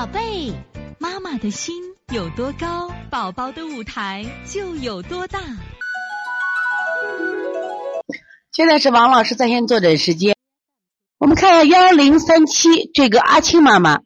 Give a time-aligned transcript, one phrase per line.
[0.00, 0.54] 宝贝，
[0.98, 1.74] 妈妈的心
[2.10, 5.38] 有多高，宝宝的舞台就有多大。
[8.50, 10.34] 现在是王老师在线坐诊时间，
[11.18, 14.00] 我们看一下幺零三七这个阿青妈妈，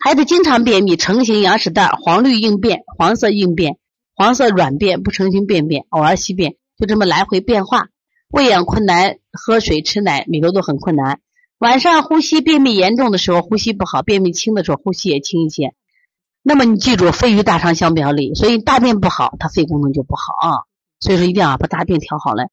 [0.00, 3.78] 孩子经常便秘，成型羊屎蛋，黄绿硬便，黄色硬便，
[4.16, 7.86] 黄色软便，不成形便便，偶尔稀便，就这么来回变化。
[8.30, 11.20] 喂养困难，喝水吃奶每周都很困难。
[11.62, 15.74] 晚上呼吸便秘严重的时候，呼吸不好；便秘轻的时候，呼吸也轻一些。
[16.42, 20.66] 那么你记住，肺与大肠相表里，所以大便不好，它肺功能就不好啊。
[20.98, 22.48] 所以说一定要把大便调好了。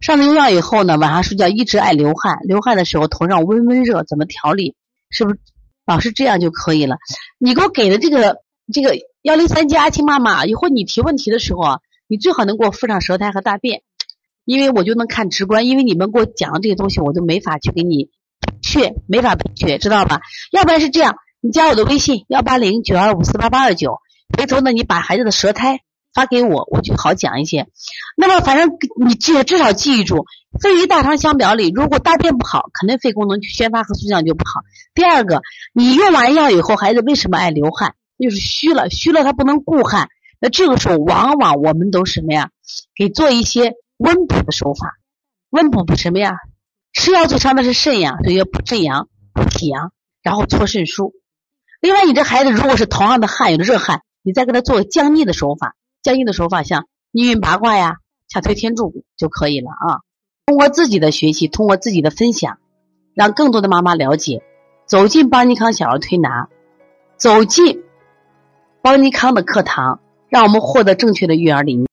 [0.00, 4.74] 上了用药以后呢，晚上睡觉一直爱流汗，流汗的时候头上温温热，怎么调理？
[5.10, 5.38] 是不是
[5.84, 6.96] 老是这样就可以了？
[7.36, 8.38] 你给我给的这个
[8.72, 13.82] 这个幺零三加阿青妈妈，以后你提问题的时候啊，你最好能给我附上舌苔和大便。
[14.46, 18.08] 因为我就能看直观，因为你们给我讲的这些东西，我就没法去给你
[18.70, 20.20] 确，没法配确，知道吧？
[20.52, 23.98] 要不然是这样，你加我的微信幺八零九二五四八八二九，
[24.38, 25.80] 回头呢你把孩子的舌苔
[26.14, 27.66] 发给我，我就好讲一些。
[28.16, 28.70] 那么反正
[29.04, 30.24] 你记至少记住，
[30.62, 34.60] 肺与大肠相表里，如果大便不好，肯定肺功能宣发和速降就不好。
[34.94, 35.42] 第二个，
[35.74, 37.94] 你用完药以后，孩子为什么爱流汗？
[38.18, 40.08] 就是虚了，虚了他不能固汗，
[40.40, 42.50] 那这个时候往往我们都什么呀？
[42.94, 43.74] 给做一些。
[44.00, 44.94] 温补的手法，
[45.50, 46.36] 温补补什么呀？
[46.92, 51.12] 吃药最伤的是肾呀，所以要补肾阳、补脾阳，然后搓肾腧。
[51.80, 57.96] 另外，你这孩子如果是头上的汗有热汗，你再给他做个降逆的手法，降逆的手法像逆运八卦呀、
[58.28, 60.00] 下推天柱就可以了啊。
[60.46, 62.58] 通过自己的学习，通过自己的分享，
[63.14, 64.42] 让更多的妈妈了解，
[64.84, 66.48] 走进邦尼康小儿推拿，
[67.16, 67.82] 走进
[68.82, 71.88] 邦尼康的课堂，让我们获得正确的育儿理念。